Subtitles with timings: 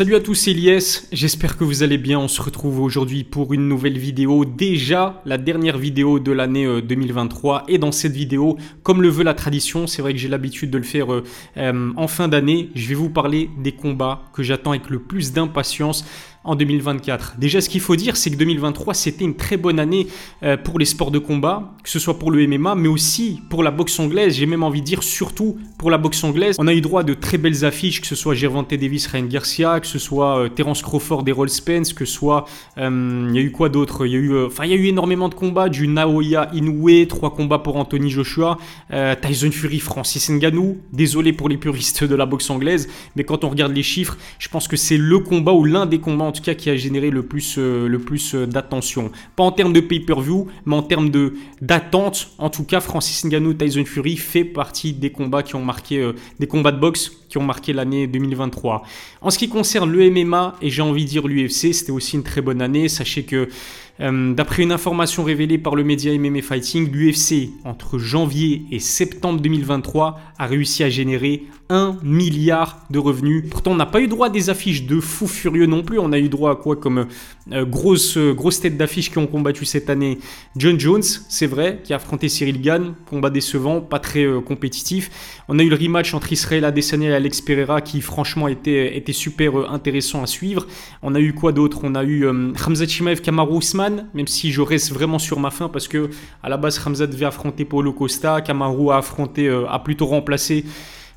[0.00, 3.52] Salut à tous, c'est Elias, j'espère que vous allez bien, on se retrouve aujourd'hui pour
[3.52, 8.56] une nouvelle vidéo, déjà la dernière vidéo de l'année 2023 euh, et dans cette vidéo,
[8.82, 11.22] comme le veut la tradition, c'est vrai que j'ai l'habitude de le faire euh,
[11.58, 15.34] euh, en fin d'année, je vais vous parler des combats que j'attends avec le plus
[15.34, 16.06] d'impatience
[16.42, 17.34] en 2024.
[17.38, 20.06] Déjà, ce qu'il faut dire, c'est que 2023, c'était une très bonne année
[20.42, 23.62] euh, pour les sports de combat, que ce soit pour le MMA, mais aussi pour
[23.62, 24.34] la boxe anglaise.
[24.36, 26.56] J'ai même envie de dire surtout pour la boxe anglaise.
[26.58, 29.26] On a eu droit à de très belles affiches, que ce soit Gervante Davis, Ryan
[29.26, 32.46] Garcia, que ce soit euh, Terence Crawford et Roll Spence, que ce soit...
[32.78, 34.06] Euh, il y a eu quoi d'autre?
[34.06, 34.30] Il y a eu...
[34.30, 38.56] Y a eu énormément de combats, du Naoya Inoue, trois combats pour Anthony Joshua,
[39.20, 40.78] Tyson Fury, Francis Ngannou.
[40.92, 44.48] Désolé pour les puristes de la boxe anglaise, mais quand on regarde les chiffres, je
[44.48, 47.10] pense que c'est le combat ou l'un des combats en tout cas qui a généré
[47.10, 49.10] le plus, euh, le plus euh, d'attention.
[49.34, 51.10] Pas en termes de pay-per-view, mais en termes
[51.60, 52.30] d'attente.
[52.38, 56.12] En tout cas, Francis Ngannou, Tyson Fury fait partie des combats qui ont marqué, euh,
[56.38, 58.82] des combats de boxe qui ont marqué l'année 2023.
[59.22, 62.24] En ce qui concerne le MMA et j'ai envie de dire l'UFC, c'était aussi une
[62.24, 62.88] très bonne année.
[62.88, 63.48] Sachez que
[64.00, 70.18] d'après une information révélée par le média MMA Fighting, l'UFC entre janvier et septembre 2023
[70.38, 73.44] a réussi à générer 1 milliard de revenus.
[73.48, 75.98] Pourtant, on n'a pas eu droit à des affiches de fous furieux non plus.
[75.98, 77.06] On a eu droit à quoi comme
[77.52, 80.18] euh, grosse, euh, grosse tête d'affiche qui ont combattu cette année
[80.56, 82.94] John Jones, c'est vrai, qui a affronté Cyril Gann.
[83.08, 85.10] Combat décevant, pas très euh, compétitif.
[85.48, 89.70] On a eu le rematch entre Israël Adesanya et Alex Pereira qui, franchement, était, super
[89.70, 90.66] intéressant à suivre.
[91.02, 91.80] On a eu quoi d'autre?
[91.82, 95.68] On a eu Hamza Chimaev, Kamaru Usman, même si je reste vraiment sur ma fin
[95.68, 96.10] parce que
[96.42, 98.40] à la base, Hamza devait affronter Paulo Costa.
[98.40, 100.64] Kamaru a affronté, a plutôt remplacé.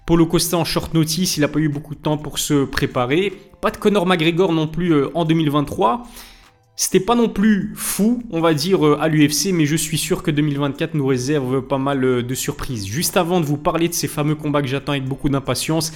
[0.05, 3.31] Paulo Costa en short notice, il n'a pas eu beaucoup de temps pour se préparer.
[3.61, 6.03] Pas de Conor McGregor non plus euh, en 2023.
[6.75, 10.23] C'était pas non plus fou, on va dire, euh, à l'UFC, mais je suis sûr
[10.23, 12.87] que 2024 nous réserve pas mal euh, de surprises.
[12.87, 15.93] Juste avant de vous parler de ces fameux combats que j'attends avec beaucoup d'impatience,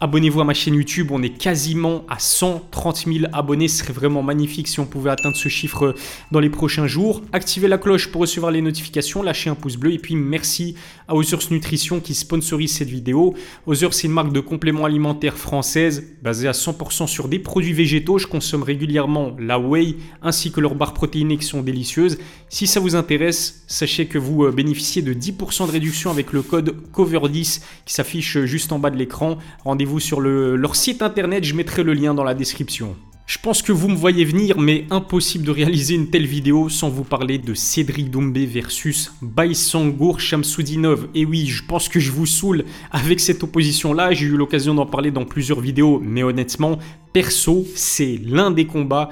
[0.00, 3.66] Abonnez-vous à ma chaîne YouTube, on est quasiment à 130 000 abonnés.
[3.66, 5.96] Ce serait vraiment magnifique si on pouvait atteindre ce chiffre
[6.30, 7.20] dans les prochains jours.
[7.32, 10.76] Activez la cloche pour recevoir les notifications, lâchez un pouce bleu et puis merci
[11.08, 13.34] à Others Nutrition qui sponsorise cette vidéo.
[13.66, 18.18] Others, c'est une marque de compléments alimentaires française basée à 100% sur des produits végétaux.
[18.18, 22.18] Je consomme régulièrement la whey ainsi que leurs barres protéinées qui sont délicieuses.
[22.50, 26.42] Si ça vous intéresse, sachez que vous euh, bénéficiez de 10% de réduction avec le
[26.42, 29.38] code COVER10 qui s'affiche juste en bas de l'écran.
[29.64, 32.94] Rendez-vous sur leur site internet, je mettrai le lien dans la description.
[33.28, 36.88] Je pense que vous me voyez venir, mais impossible de réaliser une telle vidéo sans
[36.88, 41.08] vous parler de Cédric Doumbé versus Baïsangour Shamsoudinov.
[41.14, 44.12] Et oui, je pense que je vous saoule avec cette opposition-là.
[44.12, 46.78] J'ai eu l'occasion d'en parler dans plusieurs vidéos, mais honnêtement,
[47.12, 49.10] perso, c'est l'un des combats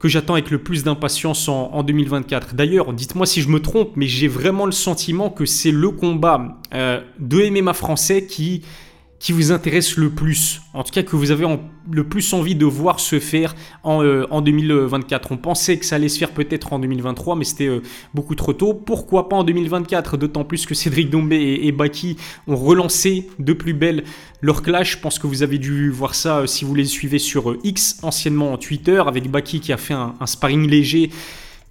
[0.00, 2.56] que j'attends avec le plus d'impatience en, 2024.
[2.56, 6.58] D'ailleurs, dites-moi si je me trompe, mais j'ai vraiment le sentiment que c'est le combat
[6.74, 8.62] euh, de MMA français qui
[9.22, 11.46] qui vous intéresse le plus En tout cas, que vous avez
[11.92, 14.02] le plus envie de voir se faire en,
[14.40, 15.30] 2024.
[15.30, 17.82] Euh, On pensait que ça allait se faire peut-être en 2023, mais c'était euh,
[18.14, 18.74] beaucoup trop tôt.
[18.74, 22.16] Pourquoi pas en 2024 D'autant plus que Cédric Dombé et, Baki
[22.48, 24.02] ont relancé de plus belle
[24.40, 24.96] leur clash.
[24.96, 28.00] Je pense que vous avez dû voir ça euh, si vous les suivez sur X,
[28.02, 31.10] anciennement Twitter, avec Baki qui a fait un sparring léger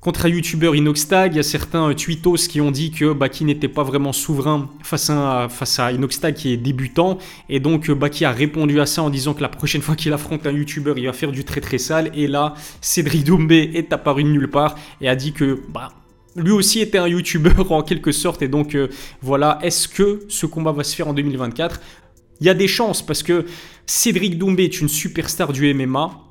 [0.02, 3.46] Contre un youtubeur Inoxtag, il y a certains euh, tweetos qui ont dit que Baki
[3.46, 7.20] n'était pas vraiment souverain face à, face Inoxtag qui est débutant.
[7.50, 10.12] Et donc euh, Baki a répondu à ça en disant que la prochaine fois qu'il
[10.12, 12.10] affronte un youtubeur, il va faire du très très sale.
[12.16, 15.90] Et là, Cédric Doumbé est apparu de nulle part et a dit que bah,
[16.36, 18.42] lui aussi était un youtubeur en quelque sorte.
[18.42, 18.88] Et donc euh,
[19.22, 21.80] voilà, est-ce que ce combat va se faire en 2024
[22.40, 23.46] Il y a des chances parce que
[23.86, 26.31] Cédric Doumbé est une superstar du MMA.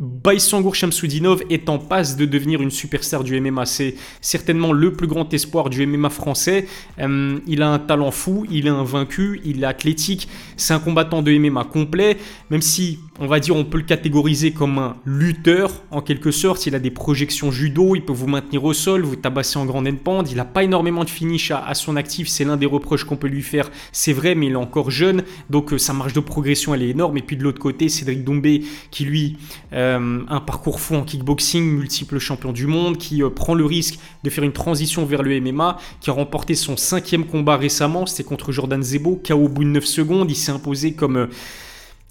[0.00, 3.66] Baïsangour Shamsoudinov est en passe de devenir une superstar du MMA.
[3.66, 6.66] C'est certainement le plus grand espoir du MMA français.
[7.00, 10.28] Euh, il a un talent fou, il est invaincu, il est athlétique.
[10.56, 12.16] C'est un combattant de MMA complet,
[12.50, 16.66] même si on va dire on peut le catégoriser comme un lutteur en quelque sorte.
[16.66, 19.88] Il a des projections judo, il peut vous maintenir au sol, vous tabasser en grande
[19.98, 20.30] pente.
[20.30, 23.28] Il n'a pas énormément de finish à, son actif, c'est l'un des reproches qu'on peut
[23.28, 23.70] lui faire.
[23.92, 26.90] C'est vrai, mais il est encore jeune, donc euh, sa marge de progression elle est
[26.90, 27.16] énorme.
[27.18, 29.36] Et puis de l'autre côté, Cédric Doumbé qui lui...
[29.72, 33.98] Euh, un parcours fou en kickboxing, multiple champion du monde, qui euh, prend le risque
[34.24, 38.24] de faire une transition vers le MMA, qui a remporté son cinquième combat récemment, c'était
[38.24, 41.26] contre Jordan Zebo, KO au bout de 9 secondes, il s'est imposé comme euh,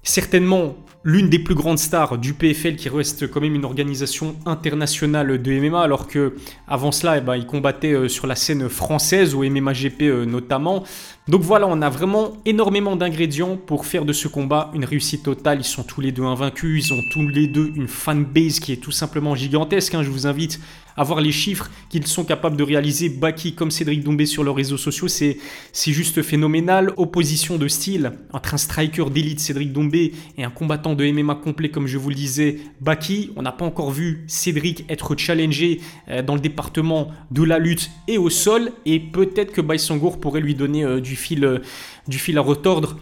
[0.02, 5.40] certainement l'une des plus grandes stars du PFL qui reste quand même une organisation internationale
[5.40, 6.34] de MMA alors que
[6.66, 10.24] avant cela eh ben, il combattait euh, sur la scène française au MMA GP euh,
[10.24, 10.84] notamment.
[11.28, 15.58] Donc voilà, on a vraiment énormément d'ingrédients pour faire de ce combat une réussite totale.
[15.60, 18.76] Ils sont tous les deux invaincus, ils ont tous les deux une fanbase qui est
[18.76, 19.94] tout simplement gigantesque.
[19.94, 20.02] Hein.
[20.02, 20.58] Je vous invite
[20.98, 24.76] avoir les chiffres qu'ils sont capables de réaliser, Baki comme Cédric Doumbé sur leurs réseaux
[24.76, 25.38] sociaux, c'est
[25.86, 26.92] juste phénoménal.
[26.96, 31.70] Opposition de style entre un striker d'élite, Cédric Doumbé, et un combattant de MMA complet,
[31.70, 33.32] comme je vous le disais, Baki.
[33.36, 37.90] On n'a pas encore vu Cédric être challengé euh, dans le département de la lutte
[38.06, 41.58] et au sol, et peut-être que Baïsangour pourrait lui donner euh, du, fil, euh,
[42.06, 42.96] du fil à retordre.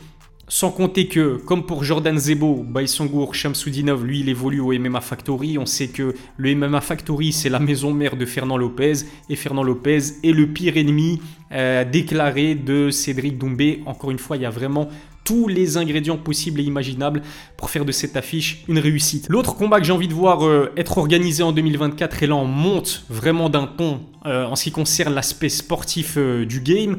[0.49, 5.59] Sans compter que, comme pour Jordan Zebo, Baïsangour, Shamsudinov, lui, il évolue au MMA Factory.
[5.59, 8.93] On sait que le MMA Factory, c'est la maison mère de Fernand Lopez.
[9.29, 11.21] Et Fernand Lopez est le pire ennemi
[11.91, 13.83] déclaré de Cédric Doumbé.
[13.87, 14.89] Encore une fois, il y a vraiment
[15.27, 17.21] tous les ingrédients possibles et imaginables
[17.59, 19.27] pour faire de cette affiche une réussite.
[19.29, 22.47] L'autre combat que j'ai envie de voir euh, être organisé en 2024, et là on
[22.47, 26.97] monte vraiment d'un ton euh, en ce qui concerne l'aspect sportif du game,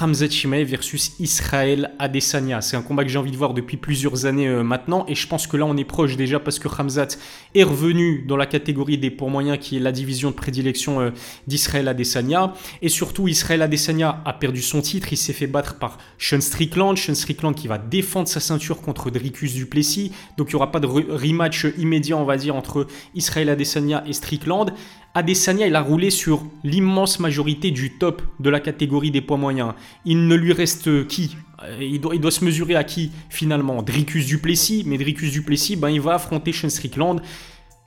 [0.00, 2.60] Hamzat Chimaev versus Israël Adesanya.
[2.60, 5.26] C'est un combat que j'ai envie de voir depuis plusieurs années euh, maintenant et je
[5.26, 7.16] pense que là on est proche déjà parce que Hamzat
[7.54, 11.10] est revenu dans la catégorie des poids moyens qui est la division de prédilection euh,
[11.46, 12.52] d'Israël Adesanya
[12.82, 16.96] et surtout Israël Adesanya a perdu son titre, il s'est fait battre par Sean Strickland,
[16.96, 20.80] Sean Strickland qui va défendre sa ceinture contre Dricus Duplessis, donc il n'y aura pas
[20.80, 24.72] de rematch immédiat on va dire entre Israël Adesanya et Strickland.
[25.18, 29.74] Adesanya, il a roulé sur l'immense majorité du top de la catégorie des poids moyens.
[30.04, 31.36] Il ne lui reste qui?
[31.64, 33.82] Euh, il doit, il doit, se mesurer à qui finalement?
[33.82, 37.20] Dricus Duplessis, mais Dricus Duplessis, ben, il va affronter Sean Strickland.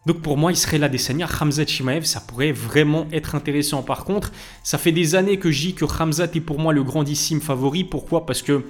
[0.05, 0.89] Donc pour moi, il serait là
[1.39, 3.81] Hamzat Shimaev, ça pourrait vraiment être intéressant.
[3.81, 6.83] Par contre, ça fait des années que je dis que Hamzat est pour moi le
[6.83, 7.85] grandissime favori.
[7.85, 8.25] Pourquoi?
[8.25, 8.65] Parce que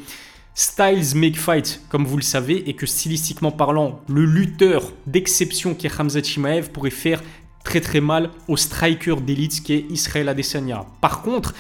[0.54, 5.88] Styles make fight, comme vous le savez, et que stylistiquement parlant, le lutteur d'exception qui
[5.88, 7.24] est Hamzat Shimaev pourrait faire
[7.64, 10.86] très très mal au striker d'élite qui est Israël Adesanya.
[11.00, 11.54] Par contre,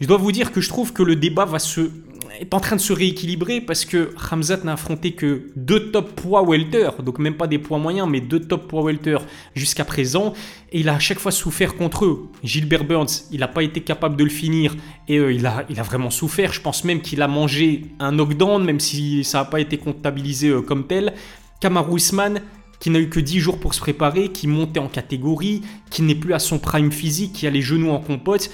[0.00, 1.90] je dois vous dire que je trouve que le débat va se,
[2.38, 6.42] est en train de se rééquilibrer parce que Hamzat n'a affronté que deux top poids
[6.42, 9.18] welter, donc même pas des poids moyens, mais deux top poids welter
[9.56, 10.34] jusqu'à présent.
[10.70, 12.28] Et il a à chaque fois souffert contre eux.
[12.44, 14.76] Gilbert Burns, il n'a pas été capable de le finir
[15.08, 16.52] et euh, il, a, il a vraiment souffert.
[16.52, 20.48] Je pense même qu'il a mangé un knockdown, même si ça n'a pas été comptabilisé
[20.48, 21.14] euh, comme tel.
[21.60, 22.40] Kamaru Usman,
[22.80, 26.14] qui n'a eu que 10 jours pour se préparer, qui montait en catégorie, qui n'est
[26.14, 28.50] plus à son prime physique, qui a les genoux en compote.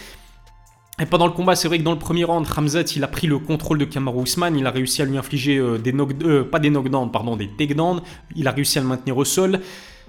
[1.00, 3.26] Et pendant le combat, c'est vrai que dans le premier round, Ramzat, il a pris
[3.26, 6.44] le contrôle de Kamaru Usman, il a réussi à lui infliger euh, des knock, euh,
[6.44, 8.00] pas des knockdowns, pardon, des takedowns,
[8.36, 9.60] il a réussi à le maintenir au sol.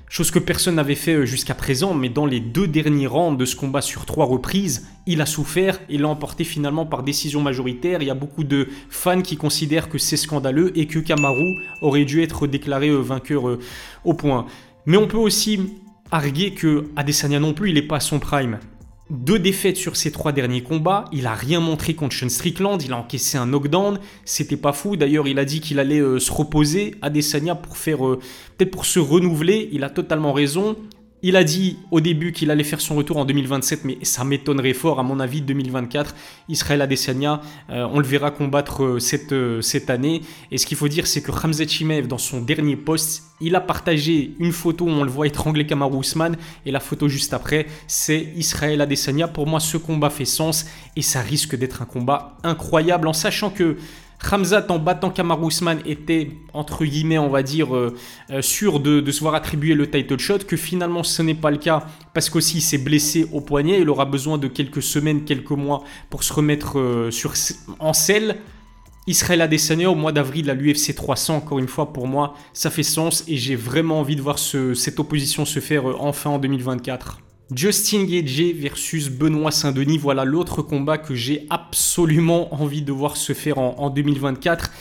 [0.07, 3.45] Chose que personne n'avait fait euh, jusqu'à présent, mais dans les deux derniers rounds de
[3.45, 8.01] ce combat sur trois reprises, il a souffert et l'a emporté finalement par décision majoritaire.
[8.01, 12.05] Il y a beaucoup de fans qui considèrent que c'est scandaleux et que Kamaru aurait
[12.05, 13.59] dû être déclaré euh, vainqueur euh,
[14.03, 14.45] au point.
[14.85, 15.59] Mais on peut aussi
[16.11, 18.59] arguer que Adesanya non plus, il n'est pas à son prime.
[19.11, 22.91] Deux défaites sur ses trois derniers combats, il a rien montré contre Sean Strickland, il
[22.91, 24.95] a encaissé un knockdown, c'était pas fou.
[24.95, 28.19] D'ailleurs, il a dit qu'il allait euh, se reposer à Desania pour faire euh,
[28.57, 30.75] peut-être pour se renouveler, il a totalement raison.
[31.27, 34.75] Il a dit au début qu'il allait faire son retour en 2027, mais ça m'étonnerait
[34.75, 36.13] fort, à mon avis, 2024.
[36.49, 37.41] Israël Adesanya,
[37.71, 40.21] euh, on le verra combattre euh, cette, euh, cette année.
[40.51, 43.59] Et ce qu'il faut dire, c'est que Ramzet Chimev, dans son dernier post, il a
[43.59, 46.37] partagé une photo où on le voit étrangler Kamaru Usman.
[46.67, 49.27] Et la photo juste après, c'est Israël Adesanya.
[49.27, 53.49] Pour moi, ce combat fait sens et ça risque d'être un combat incroyable en sachant
[53.49, 53.77] que
[54.31, 57.95] Hamzat en battant Kamaru Usman était entre guillemets on va dire euh,
[58.31, 61.57] euh, sûr de, se voir attribuer le title shot que finalement ce n'est pas le
[61.57, 63.81] cas parce qu'aussi il s'est blessé au poignet.
[63.81, 67.33] Il aura besoin de quelques semaines quelques mois pour se remettre euh, sur,
[67.79, 68.37] en selle.
[69.07, 72.81] Israël Adesanya au mois d'avril à l'UFC 300 encore une fois pour moi ça fait
[72.81, 77.19] sens et j'ai vraiment envie de voir cette opposition se faire enfin en 2024
[77.53, 83.33] Justin Gage versus Benoît Saint-Denis, voilà l'autre combat que j'ai absolument envie de voir se
[83.33, 84.71] faire en, 2024.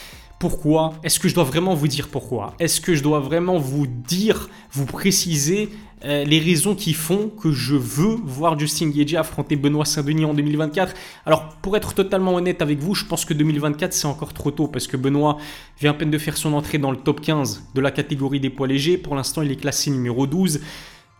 [0.40, 0.94] Pourquoi?
[1.02, 2.54] Est-ce que je dois vraiment vous dire pourquoi?
[2.58, 5.68] Est-ce que je dois vraiment vous dire, vous préciser
[6.06, 10.32] euh, les raisons qui font que je veux voir Justin Gage affronter Benoît Saint-Denis en
[10.32, 10.94] 2024
[11.26, 14.68] Alors, pour être totalement honnête avec vous, je pense que 2024 c'est encore trop tôt
[14.68, 15.36] parce que Benoît
[15.80, 18.50] vient à peine de faire son entrée dans le top 15 de la catégorie des
[18.50, 18.96] poids légers.
[18.96, 20.60] Pour l'instant, il est classé numéro 12.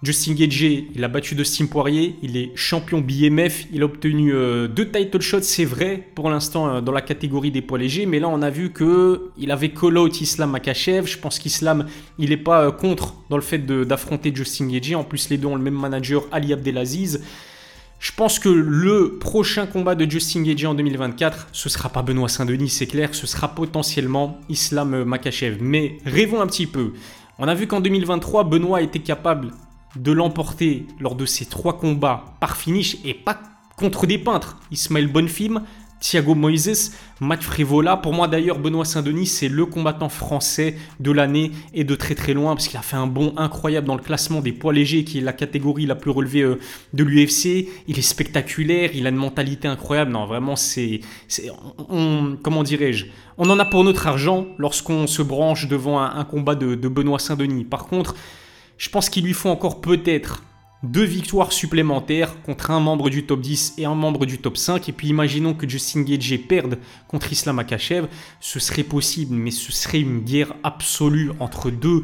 [0.05, 0.63] Justin Gage,
[0.95, 5.23] il a battu Dustin Poirier, il est champion BMF, il a obtenu euh, deux title
[5.23, 8.43] shots, c'est vrai, pour l'instant euh, dans la catégorie des poids légers, mais là on
[8.43, 11.87] a vu que il avait call out Islam Makachev, je pense qu'Islam,
[12.19, 15.47] il n'est pas euh, contre dans le fait d'affronter Justin Gage, en plus les deux
[15.47, 17.25] ont le même manager, Ali Abdelaziz.
[17.99, 22.29] Je pense que le prochain combat de Justin Gage en 2024, ce sera pas Benoît
[22.29, 25.57] Saint-Denis, c'est clair, ce sera potentiellement Islam Makachev.
[25.63, 26.93] Mais rêvons un petit peu.
[27.39, 29.53] On a vu qu'en 2023, Benoît était capable
[29.97, 33.41] de l'emporter lors de ces trois combats par finish et pas
[33.77, 34.59] contre des peintres.
[34.71, 35.63] Ismaël Bonfim,
[36.01, 37.97] Thiago Moises, Matt Frivola.
[37.97, 42.35] Pour moi d'ailleurs, Benoît Saint-Denis, c'est le combattant français de l'année et de très très
[42.35, 45.19] loin parce qu'il a fait un bond incroyable dans le classement des poids légers qui
[45.19, 46.61] est la catégorie la plus relevée euh,
[46.93, 47.69] de l'UFC.
[47.89, 50.13] Il est spectaculaire, il a une mentalité incroyable.
[50.13, 51.01] Non, vraiment, c'est...
[52.43, 53.07] Comment dirais-je?
[53.39, 57.65] On en a pour notre argent lorsqu'on se branche devant un, combat de Benoît Saint-Denis.
[57.65, 58.15] Par contre,
[58.79, 60.43] je pense qu'il lui faut encore peut-être
[60.85, 64.89] deux victoires supplémentaires contre un membre du top 10 et un membre du top 5.
[64.89, 66.79] Et puis imaginons que Justin Gage perde
[67.09, 68.07] contre Islam Akachev.
[68.41, 72.03] Ce serait possible, mais ce serait une guerre absolue entre deux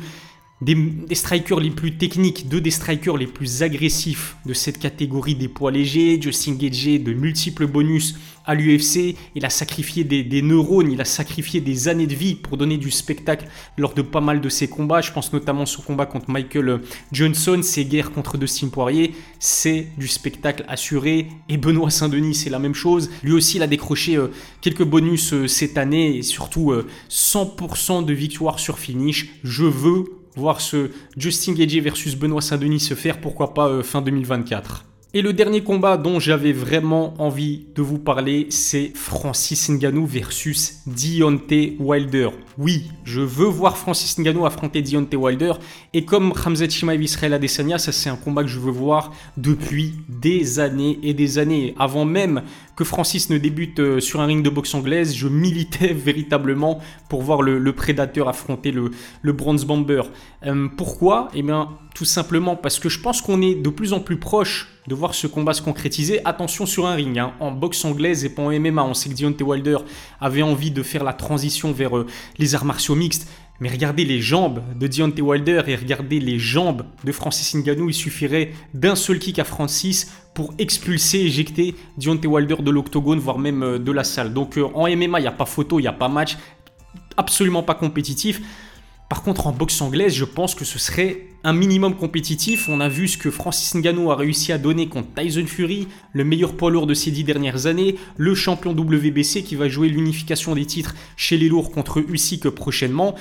[0.61, 0.77] des,
[1.15, 5.71] strikers les plus techniques, deux des strikers les plus agressifs de cette catégorie des poids
[5.71, 6.21] légers.
[6.21, 9.17] Justin Gage de multiples bonus à l'UFC.
[9.35, 12.91] Il a sacrifié des, neurones, il a sacrifié des années de vie pour donner du
[12.91, 15.01] spectacle lors de pas mal de ses combats.
[15.01, 16.81] Je pense notamment son combat contre Michael
[17.13, 19.15] Johnson, ses guerres contre Dustin Poirier.
[19.39, 21.29] C'est du spectacle assuré.
[21.49, 23.11] Et Benoît Saint-Denis, c'est la même chose.
[23.23, 24.29] Lui aussi, il a décroché euh,
[24.61, 26.73] quelques bonus euh, cette année et surtout
[27.09, 29.31] 100% euh, de victoires sur finish.
[29.43, 30.05] Je veux
[30.37, 34.90] voir ce Justin Gage versus Benoît Saint-Denis se faire, pourquoi pas fin 2024.
[35.13, 40.83] Et le dernier combat dont j'avais vraiment envie de vous parler, c'est Francis Ngannou versus
[40.87, 42.29] Deontay Wilder.
[42.59, 45.55] Oui, je veux voir Francis Ngannou affronter Deontay Wilder.
[45.95, 49.95] Et comme Khamzat Chimaev Israel Adesanya, ça c'est un combat que je veux voir depuis
[50.09, 51.75] des années et des années.
[51.77, 52.43] Avant même
[52.85, 57.43] Francis ne débute euh, sur un ring de boxe anglaise, je militais véritablement pour voir
[57.43, 58.91] le, prédateur affronter le,
[59.23, 60.03] le Bronze Bomber.
[60.47, 61.29] Euh, pourquoi?
[61.35, 64.69] Eh bien, tout simplement parce que je pense qu'on est de plus en plus proche
[64.87, 66.21] de voir ce combat se concrétiser.
[66.25, 67.33] Attention sur un ring, hein.
[67.41, 68.83] en boxe anglaise et pas en MMA.
[68.83, 69.79] On sait que Deontay Wilder
[70.21, 72.07] avait envie de faire la transition vers euh,
[72.39, 73.29] les arts martiaux mixtes.
[73.61, 77.91] Mais regardez les jambes de Deontay Wilder et regardez les jambes de Francis Ngannou.
[77.91, 83.39] Il suffirait d'un seul kick à Francis pour expulser, éjecter Deontay Wilder de l'octogone, voire
[83.39, 84.33] même euh, de la salle.
[84.33, 86.39] Donc euh, en MMA, il n'y a pas photo, il n'y a pas match.
[87.19, 88.41] Absolument pas compétitif.
[89.11, 92.69] Par contre, en boxe anglaise, je pense que ce serait un minimum compétitif.
[92.69, 96.25] On a vu ce que Francis Ngannou a réussi à donner contre Tyson Fury, le
[96.25, 100.55] meilleur poids lourd de ces dix dernières années, le champion WBC qui va jouer l'unification
[100.55, 103.17] des titres chez les lourds contre Usyk prochainement.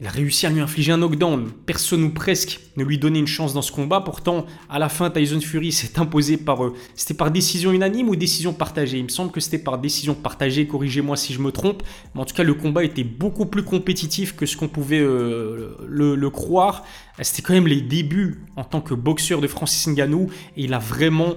[0.00, 1.50] Il a réussi à lui infliger un knockdown.
[1.66, 4.00] Personne ou presque ne lui donnait une chance dans ce combat.
[4.00, 6.64] Pourtant, à la fin, Tyson Fury s'est imposé par.
[6.64, 8.98] Euh, c'était par décision unanime ou décision partagée?
[8.98, 10.66] Il me semble que c'était par décision partagée.
[10.66, 11.82] Corrigez-moi si je me trompe.
[12.14, 15.76] Mais en tout cas, le combat était beaucoup plus compétitif que ce qu'on pouvait euh,
[15.86, 16.84] le, croire.
[17.22, 20.28] C'était quand même les débuts en tant que boxeur de Francis Ngannou.
[20.56, 21.34] Et il a vraiment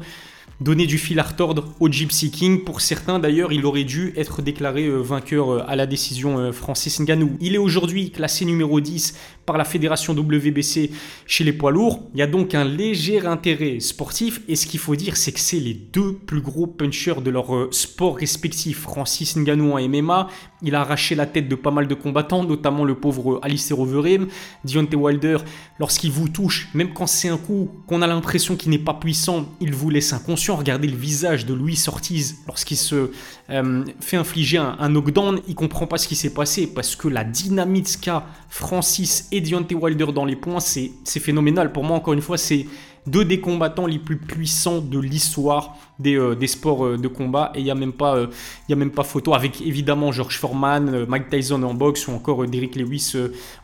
[0.59, 2.63] donner du fil à retordre au Gypsy King.
[2.63, 6.51] Pour certains d'ailleurs, il aurait dû être déclaré euh, vainqueur euh, à la décision euh,
[6.51, 7.37] Francis Ngannou.
[7.39, 9.15] Il est aujourd'hui classé numéro 10
[9.47, 10.91] par la fédération WBC
[11.25, 12.01] chez les poids lourds.
[12.13, 15.39] Il y a donc un léger intérêt sportif et ce qu'il faut dire c'est que
[15.39, 18.81] c'est les deux plus gros punchers de leur sport respectif.
[18.81, 20.27] Francis Ngannou en MMA,
[20.61, 24.27] il a arraché la tête de pas mal de combattants, notamment le pauvre Alistair Overeem.
[24.65, 25.37] Deontay Wilder,
[25.79, 29.45] lorsqu'il vous touche, même quand c'est un coup qu'on a l'impression qu'il n'est pas puissant,
[29.61, 30.57] il vous laisse inconscient.
[30.57, 33.11] Regardez le visage de Louis Ortiz lorsqu'il se
[33.49, 37.07] euh, fait infliger un, un knockdown, il comprend pas ce qui s'est passé parce que
[37.07, 41.71] la dynamite qu'a Francis et Deontay Wilder dans les points, c'est phénoménal.
[41.71, 42.65] Pour moi, encore une fois, c'est
[43.05, 47.51] deux des combattants les plus puissants de l'histoire des, euh, sports euh, de combat.
[47.55, 51.29] Et il n'y a, même pas, a même pas photo avec évidemment George Foreman, Mike
[51.29, 53.13] Tyson en boxe ou encore Derrick Lewis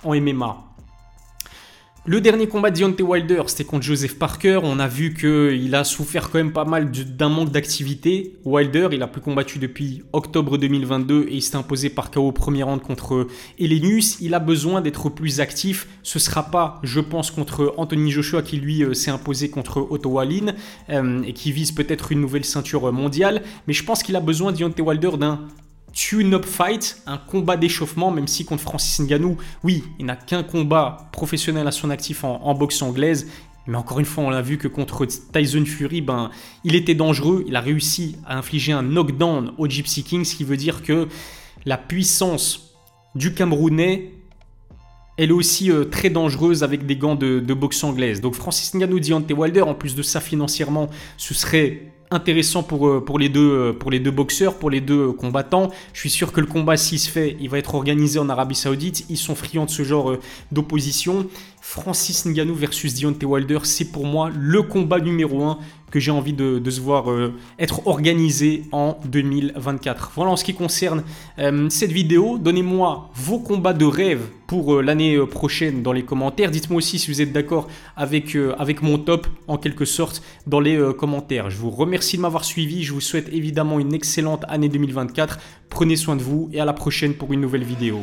[0.04, 0.73] en MMA.
[2.06, 4.60] Le dernier combat de Deontay Wilder, c'était contre Joseph Parker.
[4.64, 8.36] On a vu qu'il a souffert quand même pas mal d'un manque d'activité.
[8.44, 12.64] Wilder, il a plus combattu depuis octobre 2022 et il s'est imposé par KO premier
[12.64, 14.18] round contre Elenius.
[14.20, 15.88] Il a besoin d'être plus actif.
[16.04, 20.10] Ce sera pas, je pense, contre Anthony Joshua qui lui euh, s'est imposé contre Otto
[20.10, 20.56] Wallin
[20.90, 23.44] euh, et qui vise peut-être une nouvelle ceinture mondiale.
[23.66, 25.40] Mais je pense qu'il a besoin, Deontay Wilder, d'un
[25.94, 31.10] tune-up fight, un combat d'échauffement, même si contre Francis Ngannou, oui, il n'a qu'un combat
[31.12, 33.28] professionnel à son actif en, boxe anglaise.
[33.68, 36.32] Mais encore une fois, on l'a vu que contre Tyson Fury, ben,
[36.66, 37.46] il était dangereux.
[37.48, 41.08] Il a réussi à infliger un knockdown au Gypsy King, ce qui veut dire que
[41.66, 42.76] la puissance
[43.16, 44.12] du Camerounais,
[45.18, 48.20] elle est aussi euh, très dangereuse avec des gants de, boxe anglaise.
[48.20, 53.04] Donc Francis Ngannou, Deontay Wilder, en plus de ça financièrement, ce serait intéressant pour, euh,
[53.04, 55.72] pour, les deux, euh, pour les deux boxeurs, pour les deux combattants.
[55.94, 58.56] Je suis sûr que le combat, s'il se fait, il va être organisé en Arabie
[58.56, 59.06] Saoudite.
[59.10, 60.20] Ils sont friands de ce genre euh,
[60.52, 61.28] d'opposition.
[61.66, 66.34] Francis Ngannou versus Deontay Wilder, c'est pour moi le combat numéro 1 que j'ai envie
[66.34, 70.12] de, se voir euh, être organisé en 2024.
[70.14, 71.04] Voilà en ce qui concerne
[71.40, 72.38] euh, cette vidéo.
[72.38, 76.52] Donnez-moi vos combats de rêve pour euh, l'année prochaine dans les commentaires.
[76.52, 80.78] Dites-moi aussi si vous êtes d'accord avec, avec mon top en quelque sorte dans les
[80.98, 81.50] commentaires.
[81.50, 82.84] Je vous remercie de m'avoir suivi.
[82.84, 85.40] Je vous souhaite évidemment une excellente année 2024.
[85.70, 88.02] Prenez soin de vous et à la prochaine pour une nouvelle vidéo.